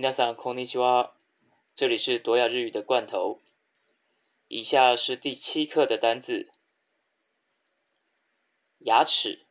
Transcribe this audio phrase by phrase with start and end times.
[0.00, 0.26] 大家
[0.76, 1.14] 好，
[1.74, 3.40] 这里是多雅日语的罐头。
[4.46, 6.48] 以下是第七课的单字。
[8.78, 9.44] 牙齿、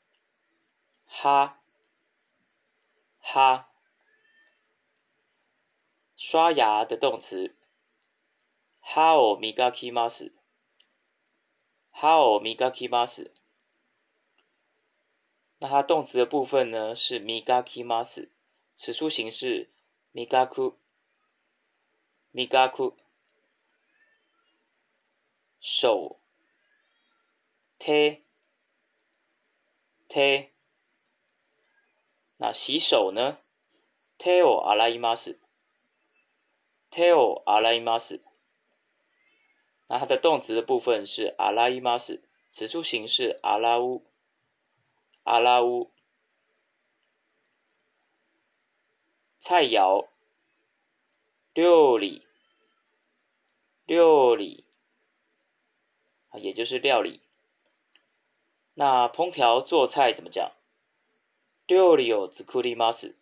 [1.03, 1.59] 哈、
[3.19, 3.69] 哈、
[6.15, 7.53] 刷牙的动词、
[8.79, 10.33] 哈奥米加基马斯、
[11.89, 13.33] 哈奥米加基马斯。
[15.59, 18.31] 那它动词的部分呢是米加基马斯，
[18.75, 19.69] 此处形式。
[20.25, 20.25] 手、
[27.77, 28.23] 手、
[30.07, 30.49] 手。
[32.39, 33.37] 那洗手呢？
[34.19, 35.39] 手を洗います。
[36.89, 38.19] 手を洗います。
[39.87, 44.01] 那它的动词的部分是洗います，此处形式洗う。
[45.23, 45.91] 洗う。
[49.49, 50.05] 菜肴，
[51.53, 52.21] 料理，
[53.85, 54.65] 料理，
[56.33, 57.21] 也就是料理。
[58.73, 60.51] 那烹调做菜怎么讲？
[61.65, 63.15] 料理をつくります。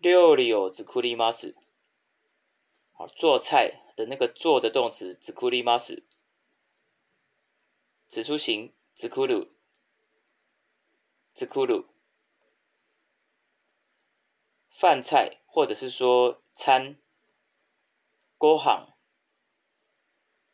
[0.00, 1.54] 料理をつくります。
[2.94, 6.02] 好，做菜的那个做的动词つくります。
[8.08, 9.46] 此出形つくる、
[11.34, 11.84] つくる。
[14.82, 16.96] 饭菜，或者是说餐，
[18.36, 18.88] ご飯、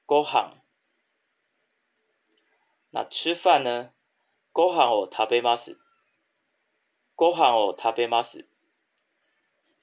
[0.04, 0.52] ご飯。
[2.90, 3.90] 那吃饭呢？
[4.52, 5.78] ご飯を食べます。
[7.16, 8.44] ご飯を食べます。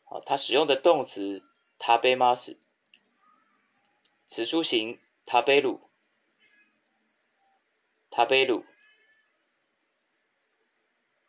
[0.04, 1.42] 他它使用的动词
[1.80, 2.58] 食べます，
[4.28, 5.80] 此出行、食べる、
[8.12, 8.64] 食べる。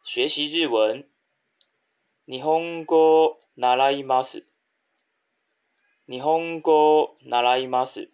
[0.05, 1.09] 学习日文。
[2.29, 4.43] 日本語習います。
[6.09, 8.09] 日本語習います。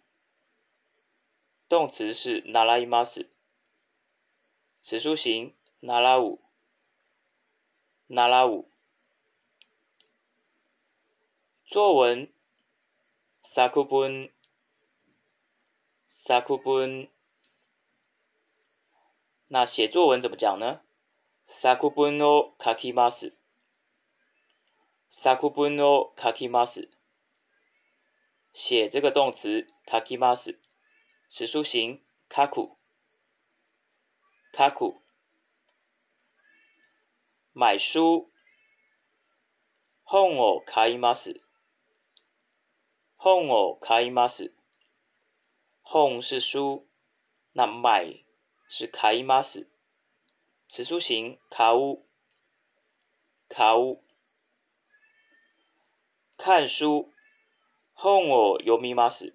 [1.67, 3.25] 動詞是習います。
[4.83, 5.51] 此数型
[5.81, 6.39] 習う。
[8.07, 8.65] 習う。
[11.67, 12.29] 作文。
[13.41, 14.29] 作文
[16.07, 17.09] 作文。
[19.49, 20.81] 那写作文怎么讲呢？
[21.47, 23.33] さくを書きます。
[25.15, 26.89] サク本を買うます。
[28.51, 30.59] 写这个动词買うます，
[31.29, 32.75] 此书形卡库
[34.51, 34.99] 卡库
[37.53, 38.27] 买书。
[40.03, 41.39] 本を買います。
[43.15, 44.51] 本を買います。
[45.83, 46.87] 本是书，
[47.53, 48.23] 那买
[48.67, 49.67] 是買います，
[50.67, 51.99] 此书形買う。
[53.47, 54.01] 買う。
[56.45, 57.09] 看书
[57.93, 59.33] h o 有密码式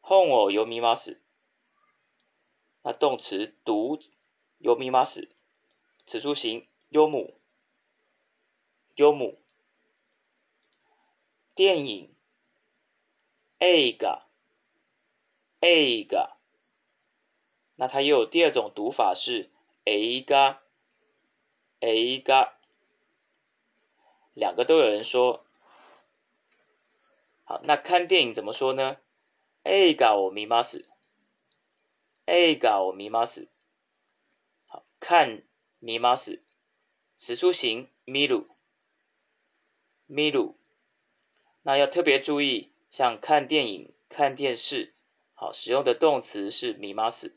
[0.00, 0.94] h o 有密码
[2.82, 3.98] 那动词读
[4.56, 5.28] 有密码式，
[6.06, 7.38] 此素形有母，
[8.94, 9.38] 有母。
[11.54, 12.16] 电影
[13.58, 16.30] ，egg，egg。
[17.74, 19.50] 那它也有第二种读法是
[19.84, 20.34] e g
[21.82, 21.84] g
[22.34, 22.52] e
[24.32, 25.44] 两个都有人说。
[27.48, 28.98] 好，那看电影怎么说呢？
[29.62, 30.86] 诶，搞咪妈死，
[32.26, 33.48] 诶，搞咪妈死，
[34.66, 35.40] 好看
[35.78, 36.42] 咪妈死，
[37.16, 38.46] 此书行咪鲁
[40.04, 40.58] 咪鲁。
[41.62, 44.92] 那要特别注意，像看电影、看电视，
[45.32, 47.34] 好使用的动词是咪妈死。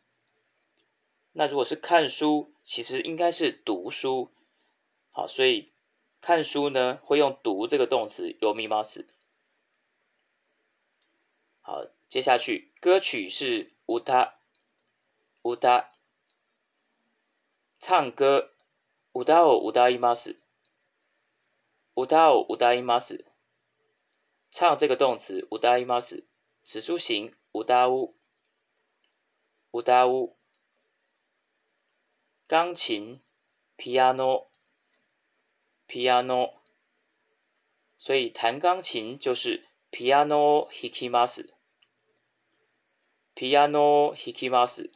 [1.31, 4.29] 那如果是看书，其实应该是读书，
[5.11, 5.71] 好，所以
[6.19, 9.07] 看书呢会用读这个动词，有咪妈死。
[11.63, 14.35] 好，接下去歌曲是乌达
[15.43, 15.91] 乌达，
[17.79, 18.51] 唱歌
[19.11, 20.39] 乌达奥乌达伊玛斯，
[21.93, 23.25] 乌达奥乌达伊玛斯，
[24.49, 26.25] 唱这个动词乌达伊玛斯，
[26.63, 28.15] 指数形乌达乌
[29.69, 30.35] 乌达乌，
[32.47, 33.21] 钢琴
[33.77, 34.47] piano
[35.87, 36.55] piano，
[37.99, 41.47] 所以弹钢琴就是 piano hiki mas。
[43.33, 44.89] ピアノ弾きます。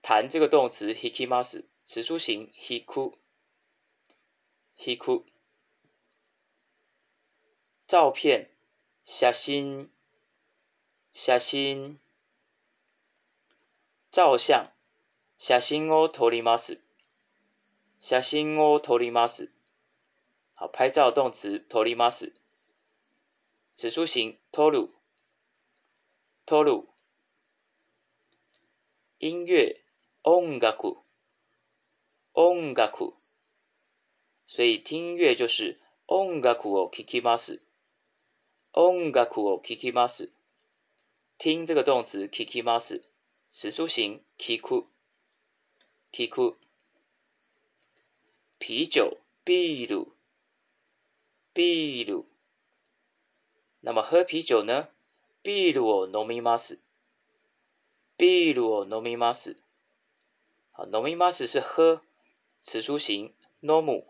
[0.00, 3.18] 弹这个动词弾きます，词素形弾く、
[4.78, 5.24] 弾く。
[7.88, 8.46] 照片、
[9.04, 9.90] 写真、
[11.12, 11.98] 写真、
[14.12, 14.72] 照相、
[15.36, 16.78] 写真を撮ります、
[18.00, 19.50] 写真を撮ります。
[20.54, 22.32] 好，拍照动词撮ります，
[23.74, 24.88] 词素形撮る。
[26.48, 26.76] トル、
[29.22, 29.84] 音乐、
[30.24, 30.96] 音楽、
[32.32, 33.12] 音楽，
[34.46, 37.60] 所以听音乐就是音楽を聴きます。
[38.72, 40.30] 音楽を聞きます。
[41.36, 43.02] 听这个动词聴きます，
[43.50, 44.86] 时书型聴く、
[46.12, 46.54] 聴く。
[48.58, 50.06] 啤酒ビール、
[51.52, 52.24] ビール。
[53.82, 54.88] 那么喝啤酒呢？
[55.44, 56.80] ビールを飲みます。
[58.18, 59.56] ビールを飲みます。
[60.72, 62.00] 好，飲みます是喝。
[62.58, 63.32] 此书形、
[63.62, 64.04] 飲む。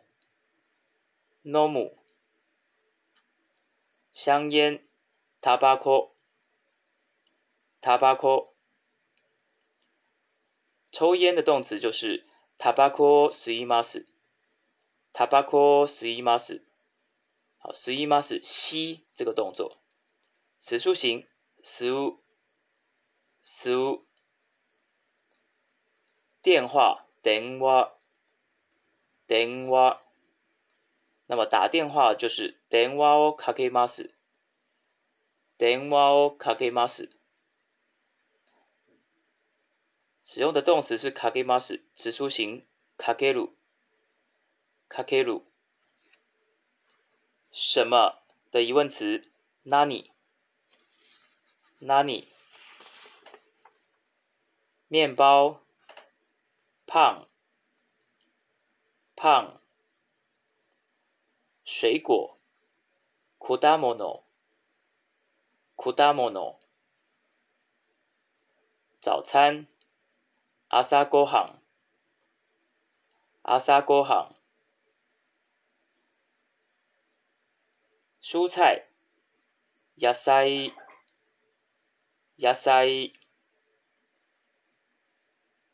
[1.45, 1.91] 飲む。
[4.15, 4.81] 香烟、
[5.43, 6.13] タバコ
[7.83, 8.55] タバコ。
[10.91, 12.25] 抽烟的动词就是
[12.57, 14.07] タバコ吸います。
[15.13, 16.63] タバコ吸います。
[17.59, 19.78] 好，吸います吸这个动作。
[20.61, 22.17] 词食物，
[23.45, 24.05] 食物，
[26.43, 27.93] 电话、电话、
[29.29, 30.03] 电话。
[31.27, 34.11] 那么打电话就是电话をかけます。
[35.59, 37.09] 电话をかけます。
[40.25, 41.81] 使用的动词是かけます。
[41.95, 42.65] 词素型、
[42.97, 43.49] かける、
[44.89, 45.41] かける。
[47.53, 48.19] 什么
[48.51, 49.23] 的疑问词、
[49.65, 50.11] なに。
[51.81, 52.25] lani，
[54.91, 55.61] 面包，
[56.89, 57.27] パン，
[59.15, 59.61] パン，
[61.65, 62.37] 水果，
[63.39, 64.25] 果物，
[65.77, 66.57] 果物，
[69.01, 69.69] 早餐，
[70.69, 71.63] 朝ごはん，
[73.45, 74.35] 朝ごはん，
[78.21, 78.89] 蔬菜，
[79.97, 80.73] 野菜。
[82.41, 82.87] 野菜、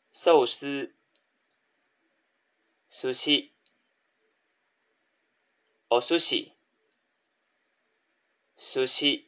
[0.09, 0.95] 寿司、
[2.89, 3.51] 寿司、
[5.91, 6.53] お寿司、
[8.57, 9.27] 寿司，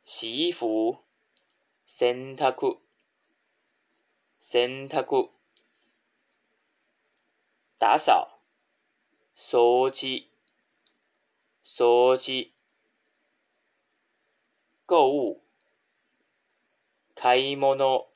[0.04, 0.98] 洗衣服、
[1.86, 2.78] 選択、
[4.38, 5.32] 選択、
[7.78, 8.38] 打扫、
[9.34, 10.28] 掃除、
[11.64, 12.52] 掃除、
[14.86, 15.42] 購物、
[17.16, 18.10] 買い物、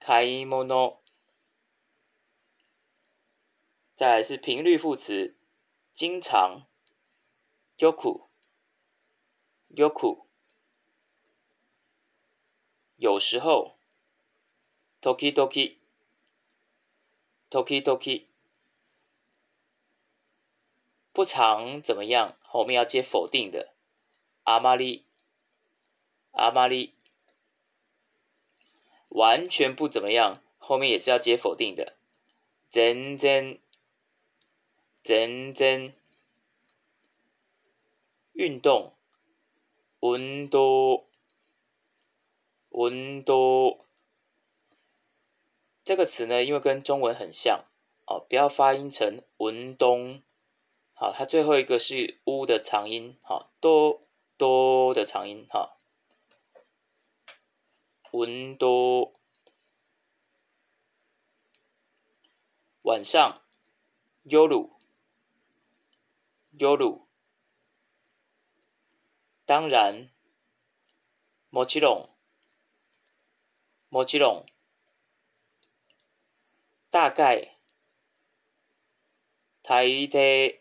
[0.00, 1.02] 買い物。
[3.98, 5.34] 這是頻率副詞，
[5.92, 6.64] 經常、
[7.76, 8.22] よく、
[9.74, 10.21] よく。
[13.02, 13.74] 有时候，
[15.00, 15.78] ときとき、
[17.50, 18.26] ときとき，
[21.12, 22.36] 不常怎么样？
[22.42, 23.72] 后面要接否定的，
[24.44, 25.02] 阿玛り、
[26.30, 26.92] 阿玛り，
[29.08, 30.40] 完全不怎么样。
[30.58, 31.96] 后面也是要接否定的，
[32.70, 33.58] 真真、
[35.02, 35.92] 真真，
[38.32, 38.94] 运动、
[39.98, 41.04] 文多。
[42.72, 43.86] 文多
[45.84, 47.66] 这个词呢，因为跟中文很像
[48.06, 50.22] 哦，不要发音成文东，
[50.94, 54.02] 好，它最后一个是乌的长音，好，多
[54.38, 55.76] 多的长音，哈，
[58.12, 59.14] 文多。
[62.84, 63.40] 晚上
[64.24, 64.70] ，yoru
[66.58, 67.02] yoru，
[69.46, 70.10] 当然
[71.52, 72.11] もちろん，
[73.92, 74.46] もちろん，
[76.92, 77.58] 大概，
[79.62, 80.54] 代替，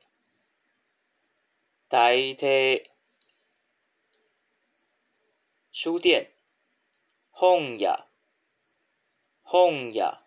[1.88, 2.84] 代替，
[5.72, 6.30] 书店
[7.32, 8.06] ，home 呀
[9.46, 10.24] ，home 呀，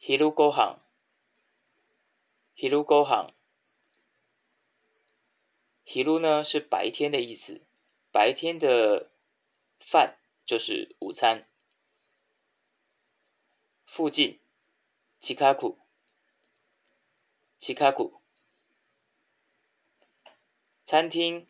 [0.01, 0.84] ，hamburger。
[2.57, 3.33] 昼行。
[5.83, 7.61] 昼呢是白天的意思。
[8.13, 9.11] 白天的
[9.79, 11.45] 饭就是午餐。
[13.85, 14.39] 附近。
[15.19, 15.75] チカク。
[17.59, 18.13] チカク。
[20.85, 21.45] 餐厅。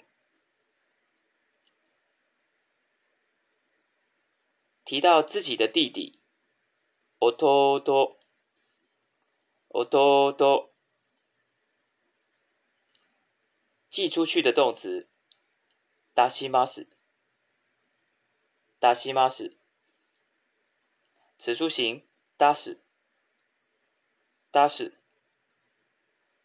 [4.85, 6.19] 提到自己的弟弟、
[7.19, 7.73] おと
[9.71, 9.87] お
[10.35, 10.71] と、
[13.88, 15.07] 寄出去的動詞、
[16.14, 16.87] 出します、
[18.83, 19.60] 出します。
[21.41, 22.07] 指数型
[22.37, 22.79] 搭死
[24.51, 24.93] 搭死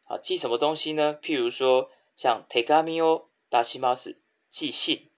[0.05, 4.15] 好寄什么东西呢譬如说像 take meo 大西 mas
[4.47, 5.11] 寄信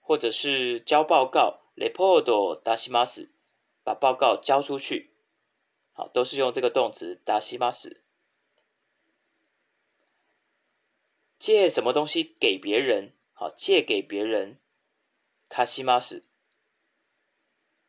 [0.00, 3.30] 或者是交报告 leprosy 大西 m a s
[3.84, 5.12] 把报告交出去
[5.92, 8.02] 好都是用这个动词大西 m a s
[11.38, 14.58] 借什么东西给别人好借给别人
[15.48, 15.84] cos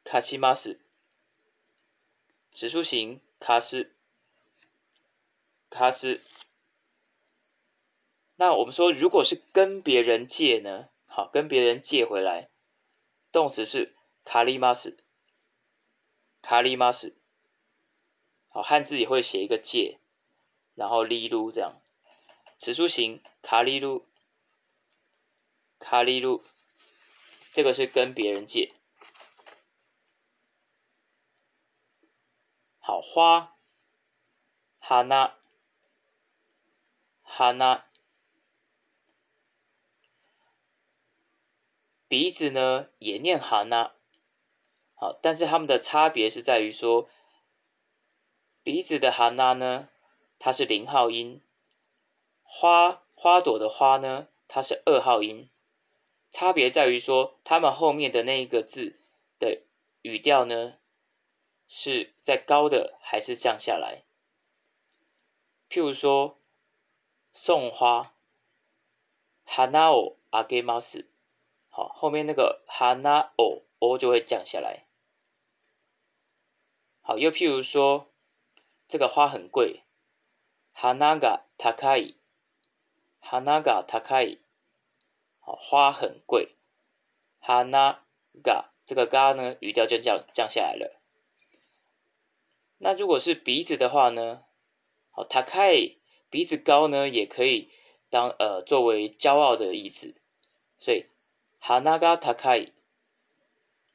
[0.03, 0.79] 卡西马斯，
[2.51, 3.95] 指数型卡斯
[5.69, 6.19] 卡斯。
[8.35, 10.89] 那我们说，如果是跟别人借呢？
[11.07, 12.49] 好，跟别人借回来，
[13.31, 13.93] 动词是
[14.25, 14.97] 卡利马斯
[16.41, 17.15] 卡利马斯。
[18.49, 19.99] 好，汉字也会写一个借，
[20.73, 21.79] 然后哩噜这样，
[22.57, 24.03] 指数型卡里噜
[25.79, 26.41] 卡里噜，
[27.53, 28.73] 这个是跟别人借。
[33.03, 33.55] 花
[34.77, 35.35] 哈娜
[37.23, 37.87] 哈娜
[42.07, 43.93] 鼻子呢也念哈娜，
[44.95, 47.07] 好，但是它们的差别是在于说，
[48.63, 49.87] 鼻子的哈娜呢，
[50.39, 51.41] 它是零号音，
[52.43, 55.49] 花，花朵的花呢，它是二号音，
[56.29, 58.99] 差别在于说，它们后面的那一个字
[59.39, 59.61] 的
[60.03, 60.80] 语调呢。
[61.73, 64.03] 是在高的还是降下来？
[65.69, 66.37] 譬如说，
[67.31, 68.13] 送花
[69.45, 71.05] ，hanao agemas，
[71.69, 73.29] 好，后面那个 hanao
[73.77, 74.85] o 就会降下来。
[76.99, 78.11] 好，又譬如说，
[78.89, 79.81] 这个花很贵
[80.75, 84.39] ，hanaga takai，hanaga takai，
[85.39, 86.53] 好，花很贵
[87.41, 91.00] ，hanaga 这个 ga 呢，语调就降降下来了。
[92.83, 94.43] 那如果是鼻子的话呢？
[95.11, 95.75] 好，他开
[96.31, 97.69] 鼻子高呢，也可以
[98.09, 100.15] 当呃作为骄傲的意思，
[100.79, 101.05] 所以
[101.59, 102.71] 哈那嘎他开，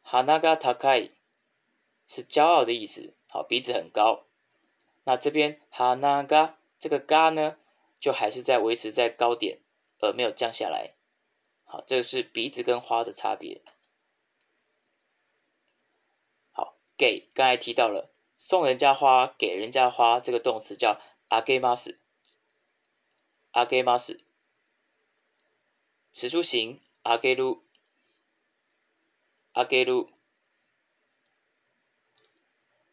[0.03, 1.11] 哈那嘎他开
[2.07, 3.13] 是骄傲的意思。
[3.29, 4.25] 好，鼻子很高。
[5.03, 7.59] 那这边哈那嘎这个嘎呢，
[7.99, 9.59] 就还是在维持在高点，
[9.99, 10.95] 而没有降下来。
[11.65, 13.63] 好，这个是鼻子跟花的差别。
[16.53, 18.13] 好，y 刚才提到了。
[18.39, 21.97] 送人家花，给人家花，这个动词叫あげます。
[23.53, 24.19] あげます。
[26.13, 27.57] 持住形あげる。
[29.55, 30.07] あげる。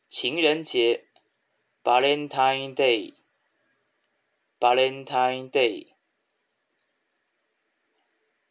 [0.07, 1.05] 情人节，
[1.83, 3.13] バレンタインデー。
[4.61, 5.87] バレンタインデー。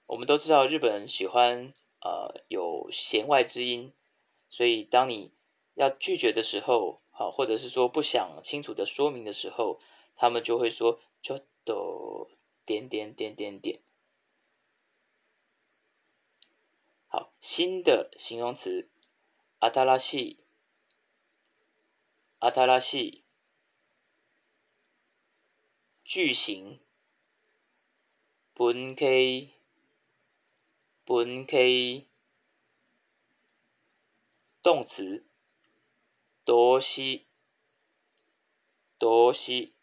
[0.06, 3.92] 我们都知道日本人喜欢呃有弦外之音，
[4.48, 5.32] 所以当你
[5.74, 9.78] 要拒绝的时候，好，或者是说不想清楚的说明的时候，
[10.16, 12.30] 他们就会说ちょっと
[12.64, 13.82] 点点点点点。
[17.08, 18.88] 好，新的形容词，
[19.60, 19.98] アタラ
[22.44, 23.24] 阿塔拉系
[26.04, 26.78] 句型，
[28.52, 29.54] 本 k
[31.06, 32.06] 本 k
[34.62, 35.24] 动词，
[36.44, 37.26] 多西，
[38.98, 39.74] 多西，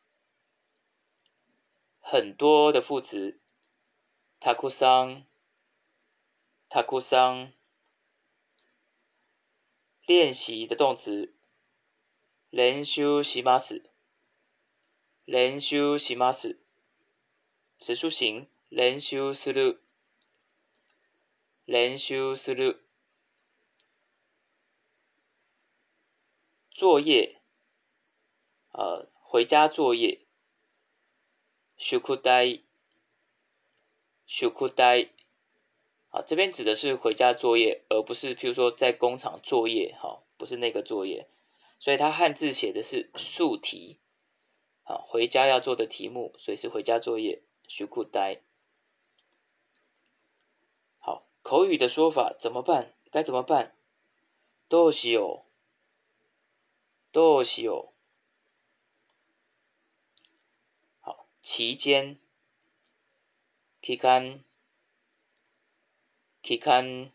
[2.00, 3.42] 很多的副词，
[4.40, 5.26] 塔库桑，
[6.70, 7.52] 塔库桑，
[10.06, 11.36] 练习的动词。
[12.54, 13.82] 練習します。
[15.26, 16.58] 練習します。
[17.80, 19.80] 接書形練習する。
[21.66, 22.84] 練習する。
[26.76, 27.24] 作業，
[28.74, 30.18] 呃，回家作業。
[31.78, 32.66] 宿題。
[34.28, 35.14] 宿題。
[36.10, 41.30] 啊，这边指的是回家作业，而不是譬如说在工厂作业，哈，不是那个作业。
[41.82, 43.98] 所以它汉字写的是竖题，
[44.84, 47.42] 好，回家要做的题目，所以是回家作业。
[47.68, 48.44] s h 呆。
[51.00, 52.94] 好，口语的说法怎么办？
[53.12, 53.76] 该怎么办？
[54.70, 55.44] どうしよう？
[57.12, 57.90] どうしよう？
[61.00, 62.20] 好，期间，
[63.82, 64.44] 期间，
[66.44, 67.12] 期间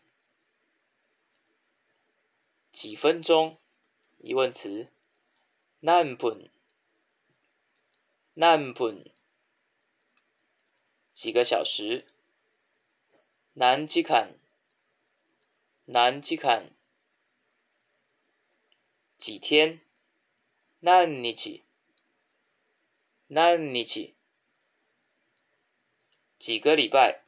[2.73, 3.57] 几分钟？
[4.27, 4.89] 疑问词。
[5.79, 6.49] 难本，
[8.33, 9.09] 难本，
[11.13, 12.05] 几个小时。
[13.53, 14.33] 南极坎，
[15.85, 16.73] 南极坎，
[19.17, 19.79] 几天。
[20.81, 21.61] 难日子，
[23.27, 24.13] 难日子，
[26.37, 27.23] 几个礼拜。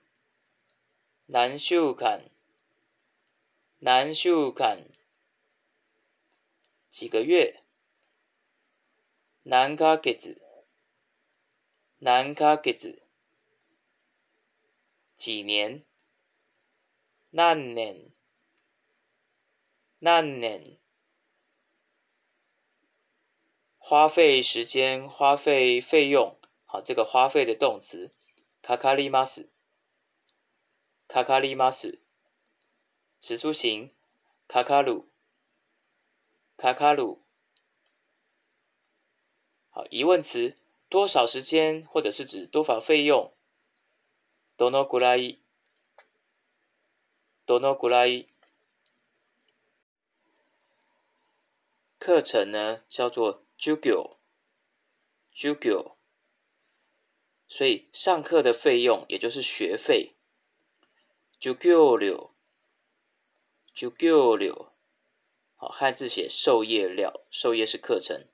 [1.28, 2.30] 难修坎，
[3.80, 4.89] 难修坎。
[6.90, 7.62] 几个月？
[9.44, 10.42] 难卡格子，
[12.00, 13.00] 难卡格子。
[15.16, 15.86] 几年？
[17.32, 18.12] 何年，
[20.02, 20.80] 何年。
[23.78, 28.12] 花费时间，花费费用，好，这个花费的动词，
[28.64, 29.48] 卡卡里马斯，
[31.08, 32.02] 卡卡里马斯。
[33.20, 33.94] 词素型，
[34.48, 35.08] 卡卡鲁。
[36.60, 37.22] 卡卡鲁，
[39.70, 40.58] 好，疑问词
[40.90, 43.34] 多少时间或者是指多少费用？
[44.58, 45.38] どのくらい、
[47.46, 48.28] どのくらい？
[51.98, 53.92] 课程呢叫做 g ュギ
[55.34, 55.94] j u g ギョ，
[57.48, 60.14] 所以上课的费用也就是学费、
[61.40, 62.32] ジュギョ料、
[63.74, 64.74] ジュギョ料。
[65.62, 68.26] 好，汉字写授业料，授业是课程。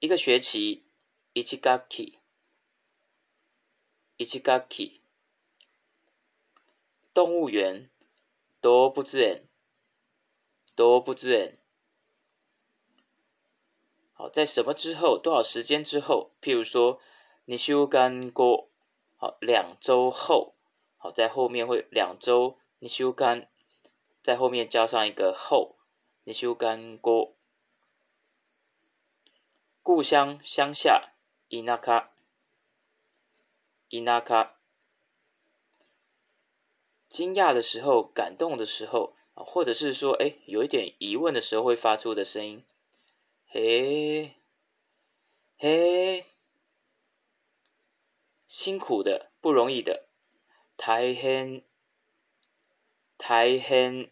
[0.00, 0.84] 一个学期，
[1.32, 2.18] 一期学期，
[4.18, 5.00] 一期学期。
[7.14, 7.88] 动物园，
[8.60, 9.48] 多不自然，
[10.74, 11.56] 多不自然。
[14.12, 16.32] 好，在什么之后，多少时间之后？
[16.42, 17.00] 譬如说，
[17.46, 18.68] 你休干过，
[19.16, 20.54] 好，两周后，
[20.98, 23.48] 好，在后面会两周，你休干
[24.22, 25.74] 在后面加上一个后，
[26.22, 27.34] 你修干锅。
[29.82, 31.08] 故乡乡下
[31.50, 34.50] ，inaka，inaka。
[37.08, 42.62] 惊讶的时候，感动的时候，或者是说，哎，有一点疑问的时候会发出的声音，
[43.48, 44.32] 嘿，
[45.56, 46.24] 嘿。
[48.46, 50.04] 辛苦的，不容易的
[50.76, 51.62] ，taihen。
[53.24, 54.10] 台很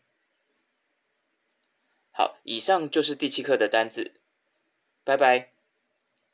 [2.13, 4.15] 好，以上就是第七课的单字，
[5.03, 5.51] 拜拜。